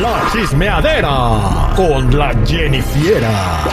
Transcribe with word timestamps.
La 0.00 0.22
chismeadera 0.32 1.72
con 1.74 2.16
la 2.18 2.34
Jennifiera. 2.46 3.64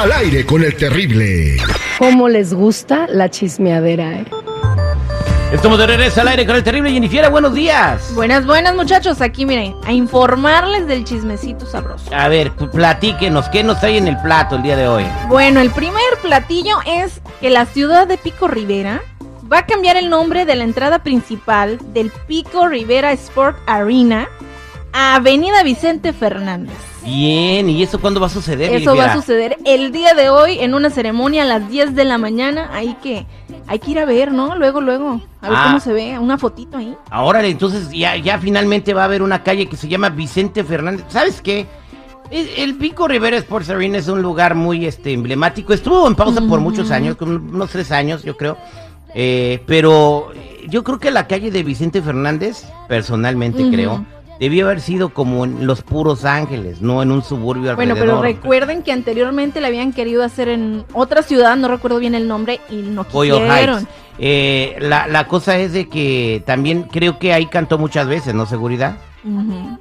Al 0.00 0.12
aire 0.12 0.44
con 0.44 0.64
el 0.64 0.74
terrible. 0.76 1.56
¿Cómo 1.98 2.28
les 2.28 2.52
gusta 2.52 3.06
la 3.08 3.28
chismeadera, 3.30 4.12
eh? 4.20 4.24
Estamos 5.52 5.78
de 5.78 5.86
regreso 5.86 6.20
al 6.22 6.28
aire 6.28 6.46
con 6.46 6.56
el 6.56 6.64
terrible 6.64 6.90
Jennifiera. 6.90 7.28
Buenos 7.28 7.54
días. 7.54 8.12
Buenas, 8.14 8.46
buenas 8.46 8.74
muchachos, 8.74 9.20
aquí 9.20 9.44
miren, 9.44 9.74
a 9.86 9.92
informarles 9.92 10.86
del 10.86 11.04
chismecito 11.04 11.66
sabroso. 11.66 12.12
A 12.14 12.28
ver, 12.28 12.50
pl- 12.52 12.70
platíquenos, 12.70 13.48
¿qué 13.50 13.62
nos 13.62 13.78
trae 13.78 13.98
en 13.98 14.08
el 14.08 14.16
plato 14.22 14.56
el 14.56 14.62
día 14.62 14.76
de 14.76 14.88
hoy? 14.88 15.04
Bueno, 15.28 15.60
el 15.60 15.70
primer 15.70 16.02
platillo 16.22 16.76
es 16.86 17.20
que 17.40 17.50
la 17.50 17.66
ciudad 17.66 18.06
de 18.08 18.16
Pico 18.16 18.48
Rivera 18.48 19.02
va 19.52 19.58
a 19.58 19.66
cambiar 19.66 19.96
el 19.96 20.08
nombre 20.08 20.46
de 20.46 20.56
la 20.56 20.64
entrada 20.64 21.02
principal 21.02 21.78
del 21.92 22.10
Pico 22.26 22.66
Rivera 22.66 23.12
Sport 23.12 23.58
Arena 23.66 24.28
Avenida 24.92 25.62
Vicente 25.62 26.12
Fernández. 26.12 26.76
Bien, 27.04 27.68
¿y 27.68 27.82
eso 27.82 28.00
cuándo 28.00 28.20
va 28.20 28.26
a 28.26 28.30
suceder? 28.30 28.72
Eso 28.74 28.94
va 28.94 29.06
a 29.06 29.14
suceder 29.14 29.56
el 29.64 29.90
día 29.90 30.14
de 30.14 30.30
hoy 30.30 30.58
en 30.60 30.74
una 30.74 30.90
ceremonia 30.90 31.42
a 31.42 31.46
las 31.46 31.68
10 31.68 31.94
de 31.96 32.04
la 32.04 32.18
mañana. 32.18 32.70
Hay 32.72 32.94
que, 33.02 33.26
hay 33.66 33.78
que 33.80 33.90
ir 33.90 33.98
a 33.98 34.04
ver, 34.04 34.32
¿no? 34.32 34.54
Luego, 34.54 34.80
luego, 34.80 35.20
a 35.40 35.48
ver 35.48 35.58
Ah. 35.58 35.64
cómo 35.66 35.80
se 35.80 35.92
ve, 35.92 36.18
una 36.18 36.38
fotito 36.38 36.76
ahí. 36.76 36.94
Ahora, 37.10 37.44
entonces, 37.44 37.90
ya, 37.90 38.16
ya 38.16 38.38
finalmente 38.38 38.94
va 38.94 39.02
a 39.02 39.06
haber 39.06 39.22
una 39.22 39.42
calle 39.42 39.68
que 39.68 39.76
se 39.76 39.88
llama 39.88 40.10
Vicente 40.10 40.62
Fernández. 40.62 41.06
¿Sabes 41.08 41.40
qué? 41.40 41.66
El, 42.30 42.76
Pico 42.76 43.08
Rivera 43.08 43.36
Sports 43.36 43.68
Arena 43.68 43.98
es 43.98 44.08
un 44.08 44.22
lugar 44.22 44.54
muy 44.54 44.86
este, 44.86 45.12
emblemático. 45.12 45.74
Estuvo 45.74 46.06
en 46.06 46.14
pausa 46.14 46.40
por 46.42 46.60
muchos 46.60 46.90
años, 46.90 47.16
unos 47.20 47.70
tres 47.70 47.90
años, 47.92 48.22
yo 48.22 48.36
creo. 48.38 48.56
Eh, 49.14 49.62
pero 49.66 50.30
yo 50.66 50.82
creo 50.82 50.98
que 50.98 51.10
la 51.10 51.26
calle 51.26 51.50
de 51.50 51.62
Vicente 51.62 52.00
Fernández, 52.00 52.64
personalmente 52.88 53.68
creo, 53.70 54.06
debió 54.42 54.66
haber 54.66 54.80
sido 54.80 55.10
como 55.10 55.44
en 55.44 55.68
Los 55.68 55.82
Puros 55.82 56.24
Ángeles, 56.24 56.82
no 56.82 57.00
en 57.00 57.12
un 57.12 57.22
suburbio 57.22 57.76
Bueno, 57.76 57.92
alrededor. 57.92 58.22
pero 58.22 58.22
recuerden 58.22 58.82
que 58.82 58.90
anteriormente 58.90 59.60
la 59.60 59.68
habían 59.68 59.92
querido 59.92 60.24
hacer 60.24 60.48
en 60.48 60.84
otra 60.94 61.22
ciudad, 61.22 61.56
no 61.56 61.68
recuerdo 61.68 62.00
bien 62.00 62.16
el 62.16 62.26
nombre, 62.26 62.58
y 62.68 62.82
no 62.82 63.04
quisieron. 63.04 63.86
Eh, 64.18 64.74
la, 64.80 65.06
la 65.06 65.28
cosa 65.28 65.58
es 65.58 65.72
de 65.72 65.88
que 65.88 66.42
también 66.44 66.82
creo 66.82 67.20
que 67.20 67.32
ahí 67.32 67.46
cantó 67.46 67.78
muchas 67.78 68.08
veces, 68.08 68.34
¿no? 68.34 68.44
Seguridad. 68.44 68.96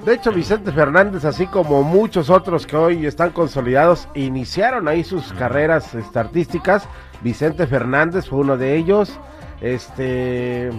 De 0.05 0.13
hecho, 0.13 0.31
Vicente 0.31 0.71
Fernández, 0.71 1.25
así 1.25 1.47
como 1.47 1.81
muchos 1.81 2.29
otros 2.29 2.67
que 2.67 2.75
hoy 2.75 3.07
están 3.07 3.31
consolidados, 3.31 4.07
iniciaron 4.13 4.87
ahí 4.87 5.03
sus 5.03 5.33
carreras 5.33 5.95
este, 5.95 6.19
artísticas. 6.19 6.87
Vicente 7.23 7.65
Fernández 7.65 8.27
fue 8.29 8.41
uno 8.41 8.57
de 8.57 8.77
ellos. 8.77 9.11
Este, 9.59 10.69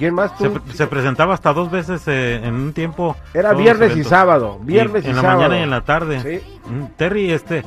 ¿quién 0.00 0.14
más? 0.14 0.32
Se, 0.38 0.48
tú? 0.48 0.60
se 0.72 0.86
presentaba 0.86 1.34
hasta 1.34 1.52
dos 1.52 1.70
veces 1.70 2.02
eh, 2.08 2.40
en 2.42 2.54
un 2.54 2.72
tiempo. 2.72 3.16
Era 3.34 3.52
viernes 3.52 3.96
y 3.96 4.02
sábado. 4.02 4.58
Viernes 4.62 5.04
y, 5.04 5.10
en 5.10 5.16
la 5.16 5.22
mañana 5.22 5.58
y 5.58 5.62
en 5.62 5.70
la 5.70 5.82
tarde. 5.82 6.20
Sí. 6.20 6.59
Mm, 6.70 6.84
Terry, 6.96 7.32
este, 7.32 7.64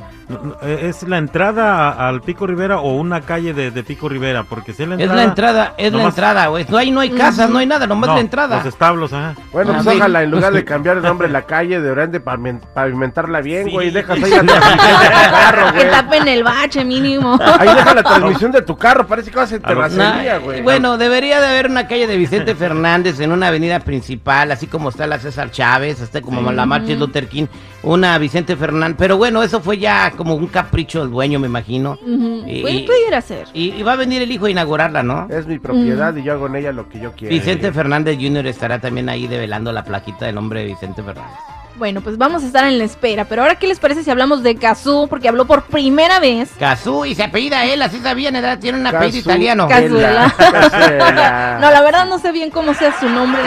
eh, 0.62 0.78
¿es 0.88 1.02
la 1.02 1.18
entrada 1.18 1.90
al 2.08 2.20
Pico 2.22 2.46
Rivera 2.46 2.78
o 2.78 2.94
una 2.94 3.20
calle 3.20 3.52
de, 3.54 3.70
de 3.70 3.82
Pico 3.84 4.08
Rivera? 4.08 4.44
Porque 4.44 4.72
si 4.72 4.82
es 4.82 4.88
la 4.88 4.94
Es 4.94 5.00
entrada. 5.02 5.16
la 5.22 5.28
entrada, 5.28 5.74
es 5.76 5.92
la 5.92 6.02
entrada, 6.04 6.46
güey. 6.46 6.66
No 6.68 6.76
hay, 6.78 6.90
no 6.90 7.00
hay 7.00 7.10
casas, 7.10 7.50
no 7.50 7.58
hay 7.58 7.66
nada, 7.66 7.86
nomás 7.86 8.08
no, 8.08 8.14
la 8.14 8.20
entrada. 8.20 8.56
Los 8.58 8.66
establos, 8.66 9.12
ajá. 9.12 9.34
Bueno, 9.52 9.72
Ah, 9.74 9.80
pues 9.82 9.94
sí. 9.94 10.00
ojalá, 10.00 10.22
en 10.22 10.30
lugar 10.30 10.52
de 10.52 10.64
cambiar 10.64 10.96
el 10.96 11.02
nombre 11.02 11.26
de 11.28 11.32
la 11.34 11.42
calle, 11.42 11.80
deberían 11.80 12.10
de 12.12 12.24
pavimen- 12.24 12.60
pavimentarla 12.74 13.40
bien, 13.40 13.66
Sí. 13.66 13.70
güey. 13.72 13.90
Dejas 13.90 14.16
ahí 14.22 14.30
la 14.30 14.42
transmisión 14.42 14.46
de 14.46 15.08
tu 15.10 15.30
carro, 15.30 15.66
Que 15.66 15.78
güey. 15.78 15.90
tapen 15.90 16.28
el 16.28 16.44
bache 16.44 16.84
mínimo. 16.84 17.38
Ahí 17.58 17.68
deja 17.74 17.94
la 17.94 18.02
transmisión 18.04 18.52
de 18.52 18.62
tu 18.62 18.76
carro, 18.76 19.06
parece 19.06 19.30
que 19.30 19.36
vas 19.36 19.52
en 19.52 19.62
terracería, 19.62 20.38
güey. 20.38 20.62
bueno, 20.62 20.96
debería 20.98 21.40
de 21.40 21.46
haber 21.48 21.70
una 21.70 21.86
calle 21.86 22.06
de 22.06 22.16
Vicente 22.16 22.54
Fernández 22.54 23.20
en 23.20 23.32
una 23.32 23.48
avenida 23.48 23.80
principal, 23.80 24.50
así 24.50 24.66
como 24.66 24.88
está 24.88 25.06
la 25.06 25.18
César 25.18 25.50
Chávez, 25.50 26.00
hasta 26.00 26.20
como 26.22 26.50
la 26.52 26.66
Martin 26.66 26.98
Luther 26.98 27.28
King, 27.28 27.46
una 27.82 28.16
Vicente 28.18 28.56
Fernández. 28.56 28.93
Pero 28.98 29.16
bueno, 29.16 29.42
eso 29.42 29.60
fue 29.60 29.78
ya 29.78 30.10
como 30.16 30.34
un 30.34 30.46
capricho 30.46 31.00
del 31.00 31.10
dueño, 31.10 31.38
me 31.38 31.46
imagino. 31.46 31.98
Y- 32.46 32.62
Pues, 32.62 32.80
pudiera 32.82 33.20
ser. 33.20 33.48
Y, 33.52 33.72
y 33.72 33.82
va 33.82 33.92
a 33.92 33.96
venir 33.96 34.22
el 34.22 34.30
hijo 34.30 34.46
a 34.46 34.50
inaugurarla, 34.50 35.02
¿no? 35.02 35.26
Es 35.30 35.46
mi 35.46 35.58
propiedad 35.58 36.14
y 36.16 36.22
yo 36.22 36.32
hago 36.34 36.46
en 36.46 36.56
ella 36.56 36.72
lo 36.72 36.88
que 36.88 37.00
yo 37.00 37.12
quiero. 37.12 37.34
Vicente 37.34 37.72
Fernández 37.72 38.16
Jr. 38.20 38.46
estará 38.46 38.78
también 38.80 39.08
ahí 39.08 39.26
develando 39.26 39.72
la 39.72 39.84
plaquita 39.84 40.26
del 40.26 40.34
nombre 40.36 40.60
de 40.60 40.66
Vicente 40.66 41.02
Fernández. 41.02 41.36
Bueno, 41.76 42.02
pues 42.02 42.16
vamos 42.16 42.44
a 42.44 42.46
estar 42.46 42.64
en 42.66 42.78
la 42.78 42.84
espera. 42.84 43.24
Pero 43.24 43.42
ahora, 43.42 43.56
¿qué 43.56 43.66
les 43.66 43.80
parece 43.80 44.04
si 44.04 44.10
hablamos 44.10 44.44
de 44.44 44.54
Kazoo? 44.54 45.08
Porque 45.08 45.28
habló 45.28 45.44
por 45.44 45.64
primera 45.64 46.20
vez. 46.20 46.52
Cazú, 46.56 47.04
y 47.04 47.16
se 47.16 47.24
apellida 47.24 47.64
él, 47.64 47.82
así 47.82 47.98
sabían, 47.98 48.34
¿verdad? 48.34 48.60
Tiene 48.60 48.78
un 48.78 48.86
apellido 48.86 49.18
italiano. 49.18 49.66
Cazuela. 49.66 50.32
Cazuela. 50.38 51.58
No, 51.60 51.70
la 51.72 51.80
verdad 51.82 52.06
no 52.06 52.18
sé 52.20 52.30
bien 52.30 52.50
cómo 52.50 52.74
sea 52.74 52.94
su 53.00 53.08
nombre 53.08 53.42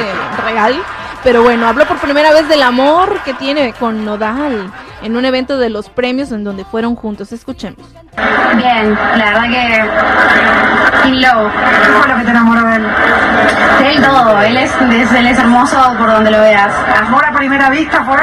real. 0.46 0.76
Pero 1.24 1.42
bueno, 1.44 1.68
habló 1.68 1.86
por 1.88 1.98
primera 2.00 2.34
vez 2.34 2.48
del 2.50 2.62
amor 2.64 3.22
que 3.24 3.34
tiene 3.34 3.74
con 3.80 4.04
Nodal 4.06 4.72
en 5.02 5.16
un 5.16 5.26
evento 5.26 5.58
de 5.58 5.70
los 5.70 5.90
premios 5.90 6.32
en 6.32 6.44
donde 6.44 6.66
fueron 6.66 6.96
juntos. 6.96 7.32
Escuchemos. 7.32 7.86
Bien, 8.56 8.98
la 9.16 9.26
verdad 9.26 9.44
que 9.44 11.08
in 11.10 11.22
love. 11.22 11.52
¿Qué 11.84 11.92
fue 11.92 12.08
lo 12.08 12.18
que 12.18 12.24
te 12.24 12.32
enamoró 12.32 12.64
de 12.68 12.76
él? 12.78 12.88
De 13.80 13.92
él 13.92 14.02
todo, 14.04 14.42
él 14.42 14.58
es, 14.58 14.72
es- 14.92 15.12
él 15.14 15.28
es 15.28 15.38
hermoso 15.38 15.94
por 16.00 16.12
donde 16.12 16.32
lo 16.32 16.40
veas. 16.40 16.74
¿Amor 17.00 17.24
a 17.26 17.32
primera 17.34 17.70
vista 17.70 18.04
fue? 18.04 18.18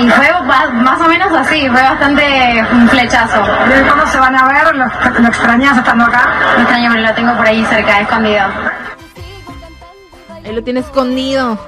Y 0.00 0.08
fue 0.10 0.28
más 0.74 1.00
o 1.00 1.08
menos 1.08 1.32
así, 1.32 1.68
fue 1.68 1.82
bastante 1.82 2.64
un 2.72 2.88
flechazo. 2.88 3.42
¿Y 3.42 3.82
cuándo 3.86 4.06
se 4.06 4.18
van 4.18 4.36
a 4.36 4.46
ver? 4.46 4.74
¿Lo, 4.76 4.86
lo 5.20 5.28
extrañas 5.28 5.76
estando 5.78 6.04
acá? 6.04 6.30
Me 6.56 6.62
extraño, 6.62 6.90
pero 6.92 7.02
lo 7.08 7.14
tengo 7.14 7.36
por 7.36 7.46
ahí 7.46 7.64
cerca, 7.66 8.00
escondido. 8.00 8.44
Él 10.44 10.54
lo 10.56 10.62
tiene 10.62 10.80
escondido. 10.80 11.58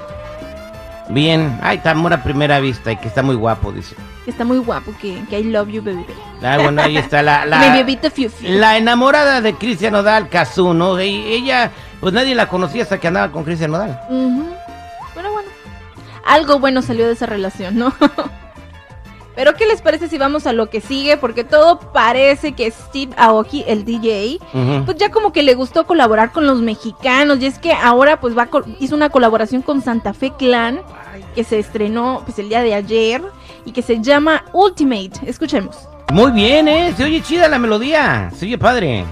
Bien, 1.09 1.59
ay, 1.61 1.77
está 1.77 1.91
amor 1.91 2.13
a 2.13 2.23
primera 2.23 2.59
vista 2.59 2.91
y 2.91 2.97
que 2.97 3.07
está 3.07 3.21
muy 3.21 3.35
guapo, 3.35 3.71
dice. 3.71 3.95
Que 4.23 4.31
está 4.31 4.45
muy 4.45 4.57
guapo, 4.59 4.93
que, 5.01 5.21
que 5.29 5.39
I 5.39 5.43
love 5.43 5.67
you, 5.69 5.81
baby. 5.83 6.05
Ah, 6.41 6.57
bueno, 6.61 6.81
ahí 6.81 6.97
está 6.97 7.21
la, 7.21 7.45
la, 7.47 7.59
Mi 7.59 7.77
bebito 7.77 8.09
fiu 8.09 8.29
fiu. 8.29 8.49
la 8.57 8.77
enamorada 8.77 9.41
de 9.41 9.53
Cristian 9.55 9.93
Nodal, 9.93 10.29
Cazú, 10.29 10.73
¿no? 10.73 10.99
Y 11.01 11.25
ella, 11.33 11.71
pues 11.99 12.13
nadie 12.13 12.35
la 12.35 12.47
conocía 12.47 12.83
hasta 12.83 12.99
que 12.99 13.07
andaba 13.07 13.31
con 13.31 13.43
Cristian 13.43 13.71
Nodal. 13.71 13.99
Ujú. 14.09 14.55
Pero 15.13 15.31
bueno, 15.31 15.49
algo 16.25 16.59
bueno 16.59 16.81
salió 16.81 17.05
de 17.07 17.13
esa 17.13 17.25
relación, 17.25 17.77
¿no? 17.77 17.93
Pero 19.35 19.55
¿qué 19.55 19.65
les 19.65 19.81
parece 19.81 20.07
si 20.09 20.17
vamos 20.17 20.45
a 20.45 20.53
lo 20.53 20.69
que 20.69 20.79
sigue? 20.79 21.17
Porque 21.17 21.43
todo 21.43 21.79
parece 21.79 22.53
que 22.53 22.69
Steve 22.69 23.13
Aoki, 23.17 23.63
el 23.67 23.83
DJ, 23.83 24.39
pues 24.85 24.97
ya 24.97 25.09
como 25.09 25.33
que 25.33 25.41
le 25.43 25.55
gustó 25.55 25.85
colaborar 25.87 26.31
con 26.31 26.45
los 26.45 26.61
mexicanos. 26.61 27.39
Y 27.39 27.47
es 27.47 27.57
que 27.57 27.73
ahora 27.73 28.19
pues 28.19 28.37
va 28.37 28.47
hizo 28.79 28.95
una 28.95 29.09
colaboración 29.09 29.61
con 29.63 29.81
Santa 29.81 30.13
Fe 30.13 30.31
Clan 30.37 30.81
que 31.35 31.43
se 31.43 31.57
estrenó 31.59 32.21
pues 32.25 32.37
el 32.39 32.49
día 32.49 32.61
de 32.61 32.75
ayer 32.75 33.23
y 33.65 33.71
que 33.71 33.81
se 33.81 34.01
llama 34.01 34.45
Ultimate. 34.53 35.13
Escuchemos. 35.25 35.75
Muy 36.11 36.31
bien, 36.31 36.67
¿eh? 36.67 36.93
Se 36.95 37.03
oye 37.03 37.21
chida 37.23 37.47
la 37.47 37.57
melodía, 37.57 38.29
se 38.35 38.45
oye 38.45 38.57
padre. 38.59 39.03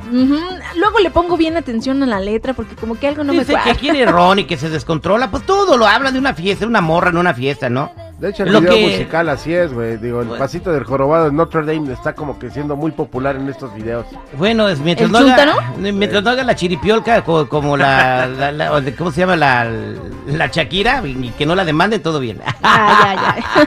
Luego 0.76 1.00
le 1.00 1.10
pongo 1.10 1.36
bien 1.36 1.58
atención 1.58 2.04
a 2.04 2.06
la 2.06 2.20
letra 2.20 2.54
porque 2.54 2.76
como 2.76 2.94
que 3.00 3.08
algo 3.08 3.24
no 3.24 3.34
me 3.34 3.40
Dice 3.40 3.54
cuadra. 3.54 3.74
que 3.74 3.80
quiere 3.80 4.06
Ron 4.06 4.38
y 4.40 4.44
que 4.44 4.56
se 4.58 4.70
descontrola, 4.70 5.32
pues 5.32 5.44
todo 5.48 5.78
lo 5.78 5.88
habla 5.88 6.12
de 6.12 6.20
una 6.20 6.36
fiesta, 6.36 6.68
una 6.68 6.82
morra 6.82 7.10
en 7.10 7.18
una 7.18 7.34
fiesta, 7.34 7.70
¿no? 7.72 7.92
De 8.22 8.30
hecho, 8.30 8.44
el 8.44 8.54
Lo 8.54 8.62
video 8.62 8.76
que- 8.76 8.88
musical 8.88 9.30
así 9.30 9.52
es, 9.52 9.74
güey. 9.74 9.98
Digo, 9.98 10.22
el 10.22 10.28
Bueno. 10.28 10.40
pasito 10.44 10.72
del 10.72 10.84
jorobado 10.84 11.26
de 11.26 11.32
Notre 11.32 11.62
Dame 11.66 11.92
está 11.92 12.14
como 12.14 12.38
que 12.38 12.52
siendo 12.52 12.76
muy 12.76 12.92
popular 12.92 13.36
en 13.36 13.50
estos 13.50 13.74
videos. 13.74 14.06
Bueno, 14.38 14.70
es 14.70 14.80
mientras 14.80 15.08
¿El 15.08 15.12
no 15.12 15.18
haga, 15.18 15.36
chúntaro? 15.44 15.78
mientras 15.80 16.24
no 16.24 16.30
haga 16.30 16.44
la 16.44 16.54
chiripiolca 16.56 17.24
co- 17.24 17.50
como 17.50 17.76
la, 17.78 18.30
¿cómo 18.98 19.10
se 19.12 19.22
llama? 19.22 19.36
La, 19.36 19.68
la 20.28 20.48
Shakira 20.48 21.02
y 21.04 21.30
que 21.36 21.48
no 21.48 21.56
la 21.56 21.66
demande, 21.66 21.98
todo 21.98 22.20
bien. 22.20 22.40
Ay, 22.62 23.18
ay, 23.18 23.44
ay. 23.56 23.66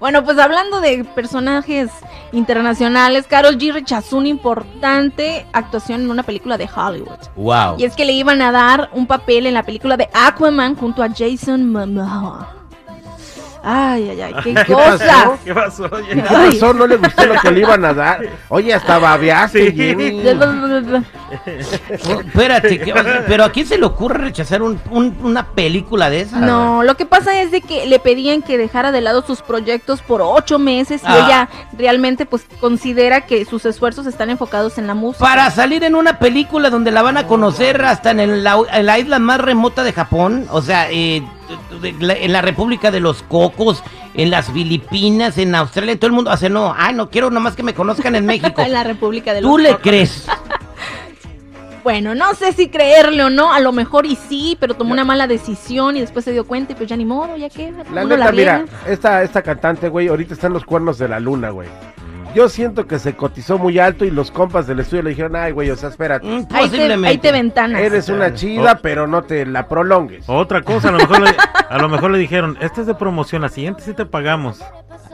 bueno, 0.00 0.24
pues 0.24 0.38
hablando 0.40 0.80
de 0.80 1.04
personajes 1.14 1.88
internacionales, 2.32 3.26
Carol 3.28 3.56
G 3.58 3.72
rechazó 3.72 4.16
una 4.18 4.26
importante 4.28 5.46
actuación 5.52 6.00
en 6.00 6.10
una 6.10 6.24
película 6.24 6.58
de 6.58 6.68
Hollywood. 6.74 7.18
wow. 7.36 7.76
Y 7.78 7.84
es 7.84 7.94
que 7.94 8.04
le 8.04 8.12
iban 8.12 8.42
a 8.42 8.50
dar 8.50 8.90
un 8.92 9.06
papel 9.06 9.46
en 9.46 9.54
la 9.54 9.62
película 9.62 9.96
de 9.96 10.08
Aquaman 10.12 10.74
junto 10.74 11.02
a 11.04 11.08
Jason 11.16 11.70
Momoa. 11.70 12.54
Ay, 13.68 14.10
ay, 14.10 14.20
ay, 14.20 14.34
qué, 14.44 14.54
¿Qué 14.66 14.72
cosas. 14.72 15.00
pasó? 15.00 15.38
¿Qué 15.44 15.52
pasó? 15.54 15.90
¿Qué 15.90 16.16
pasó? 16.22 16.72
¿No 16.72 16.86
le 16.86 16.96
gustó 16.98 17.26
lo 17.26 17.34
que 17.40 17.50
le 17.50 17.60
iban 17.60 17.84
a 17.84 17.92
dar? 17.92 18.20
Oye, 18.48 18.72
hasta 18.72 19.00
babeaste, 19.00 19.72
Sí. 19.72 20.22
Oh, 22.08 22.20
espérate, 22.20 22.78
¿qué- 22.78 22.94
pero 23.26 23.44
¿a 23.44 23.50
quién 23.52 23.66
se 23.66 23.78
le 23.78 23.84
ocurre 23.86 24.18
rechazar 24.18 24.62
un- 24.62 24.80
un- 24.90 25.16
una 25.22 25.46
película 25.46 26.08
de 26.10 26.20
esa? 26.22 26.38
No, 26.38 26.82
lo 26.82 26.96
que 26.96 27.06
pasa 27.06 27.40
es 27.40 27.50
de 27.50 27.60
que 27.60 27.86
le 27.86 27.98
pedían 27.98 28.42
que 28.42 28.58
dejara 28.58 28.92
de 28.92 29.00
lado 29.00 29.22
sus 29.26 29.42
proyectos 29.42 30.02
por 30.02 30.20
ocho 30.22 30.58
meses 30.58 31.02
y 31.02 31.06
Ah. 31.06 31.24
ella 31.26 31.48
realmente 31.76 32.26
pues 32.26 32.46
considera 32.60 33.22
que 33.22 33.44
sus 33.44 33.64
esfuerzos 33.66 34.06
están 34.06 34.30
enfocados 34.30 34.78
en 34.78 34.86
la 34.86 34.94
música. 34.94 35.24
Para 35.24 35.50
salir 35.50 35.82
en 35.84 35.94
una 35.94 36.18
película 36.18 36.70
donde 36.70 36.90
la 36.92 37.02
van 37.02 37.16
a 37.16 37.26
conocer 37.26 37.82
hasta 37.84 38.10
en, 38.12 38.20
el- 38.20 38.44
la, 38.44 38.58
en 38.72 38.86
la 38.86 38.98
isla 38.98 39.18
más 39.18 39.40
remota 39.40 39.82
de 39.84 39.92
Japón, 39.92 40.46
o 40.50 40.62
sea, 40.62 40.90
eh, 40.90 41.22
en 41.82 42.32
la 42.32 42.42
República 42.42 42.90
de 42.90 43.00
los 43.00 43.22
Cocos, 43.22 43.82
en 44.14 44.30
las 44.30 44.50
Filipinas, 44.50 45.38
en 45.38 45.54
Australia, 45.54 45.92
en 45.92 45.98
todo 45.98 46.08
el 46.08 46.12
mundo. 46.12 46.34
Sea, 46.36 46.48
no, 46.48 46.74
ay, 46.76 46.94
no 46.94 47.08
quiero 47.10 47.30
nomás 47.30 47.54
que 47.54 47.62
me 47.62 47.74
conozcan 47.74 48.14
en 48.16 48.26
México. 48.26 48.60
en 48.62 48.72
la 48.72 48.82
República 48.82 49.32
de 49.34 49.42
los 49.42 49.50
¿Tú 49.50 49.58
le 49.58 49.68
Cocos. 49.70 49.82
crees? 49.82 50.26
Bueno, 51.86 52.16
no 52.16 52.34
sé 52.34 52.52
si 52.52 52.68
creerle 52.68 53.22
o 53.22 53.30
no, 53.30 53.52
a 53.52 53.60
lo 53.60 53.70
mejor 53.70 54.06
y 54.06 54.16
sí, 54.16 54.56
pero 54.58 54.74
tomó 54.74 54.92
una 54.92 55.04
mala 55.04 55.28
decisión 55.28 55.96
y 55.96 56.00
después 56.00 56.24
se 56.24 56.32
dio 56.32 56.44
cuenta 56.44 56.72
y 56.72 56.74
pues 56.74 56.88
ya 56.88 56.96
ni 56.96 57.04
modo, 57.04 57.36
ya 57.36 57.48
que 57.48 57.70
La 57.92 58.04
uno 58.04 58.16
neta, 58.16 58.32
mira, 58.32 58.64
esta, 58.88 59.22
esta 59.22 59.40
cantante, 59.40 59.88
güey, 59.88 60.08
ahorita 60.08 60.34
está 60.34 60.48
en 60.48 60.54
los 60.54 60.64
cuernos 60.64 60.98
de 60.98 61.06
la 61.06 61.20
luna, 61.20 61.50
güey. 61.50 61.68
Yo 62.34 62.48
siento 62.48 62.88
que 62.88 62.98
se 62.98 63.14
cotizó 63.14 63.56
muy 63.56 63.78
alto 63.78 64.04
y 64.04 64.10
los 64.10 64.32
compas 64.32 64.66
del 64.66 64.80
estudio 64.80 65.04
le 65.04 65.10
dijeron, 65.10 65.36
ay, 65.36 65.52
güey, 65.52 65.70
o 65.70 65.76
sea, 65.76 65.90
espérate. 65.90 66.26
Mm, 66.26 66.48
Ahí 66.50 66.68
te, 66.68 66.92
ahí 66.92 67.18
te 67.18 67.30
ventanas. 67.30 67.80
Eres 67.80 68.08
una 68.08 68.34
chida, 68.34 68.80
pero 68.82 69.06
no 69.06 69.22
te 69.22 69.46
la 69.46 69.68
prolongues. 69.68 70.24
Otra 70.28 70.62
cosa, 70.62 70.88
a 70.88 70.90
lo 70.90 70.98
mejor 70.98 71.20
le, 71.20 71.36
a 71.70 71.78
lo 71.78 71.88
mejor 71.88 72.10
le 72.10 72.18
dijeron, 72.18 72.58
este 72.60 72.80
es 72.80 72.88
de 72.88 72.94
promoción, 72.94 73.42
la 73.42 73.48
siguiente 73.48 73.84
sí 73.84 73.94
te 73.94 74.06
pagamos. 74.06 74.60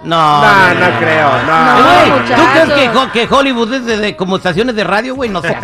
No, 0.04 0.42
No, 0.42 0.74
no 0.74 0.98
creo, 0.98 1.30
no. 1.46 1.64
No, 1.76 1.82
Güey, 1.84 2.10
¿Tú 2.34 2.42
crees 2.52 2.70
que, 2.72 2.88
Ho- 2.98 3.12
que 3.12 3.28
Hollywood 3.32 3.72
es 3.74 3.86
de, 3.86 3.96
de- 3.98 4.16
como 4.16 4.36
estaciones 4.36 4.74
de 4.74 4.82
radio, 4.84 5.14
güey? 5.14 5.30
No 5.30 5.40
sé. 5.40 5.48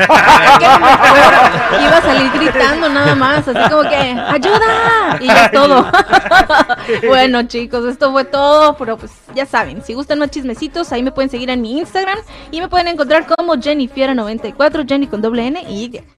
Iba 1.81 1.97
a 1.97 2.03
salir 2.03 2.31
gritando 2.33 2.89
nada 2.89 3.15
más, 3.15 3.47
así 3.49 3.71
como 3.71 3.83
que 3.83 3.97
¡ayuda! 3.97 5.19
Y 5.21 5.27
ya 5.27 5.51
todo. 5.51 5.87
bueno, 7.09 7.43
chicos, 7.45 7.85
esto 7.87 8.13
fue 8.13 8.25
todo, 8.25 8.77
pero 8.77 8.97
pues 8.97 9.13
ya 9.35 9.47
saben, 9.47 9.83
si 9.85 9.95
gustan 9.95 10.19
más 10.19 10.31
chismecitos, 10.31 10.93
ahí 10.93 11.03
me 11.03 11.11
pueden 11.13 11.31
seguir 11.31 11.51
en 11.51 11.61
mi 11.61 11.79
Instagram 11.79 12.19
y 12.51 12.61
me 12.61 12.69
pueden 12.69 12.89
encontrar 12.89 13.27
como 13.27 13.55
Jennifiera94, 13.55 14.89
Jenny 14.89 15.07
con 15.07 15.21
doble 15.23 15.47
N 15.47 15.63
y 15.69 15.85
Y. 15.85 16.01